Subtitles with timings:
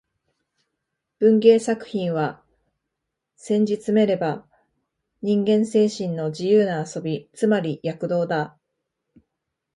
[1.19, 2.43] 文芸作品は、
[3.35, 4.47] せんじつめれば
[5.21, 8.57] 人間精神の自由な遊び、つまり躍動だ